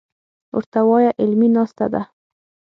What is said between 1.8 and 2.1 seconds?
ده.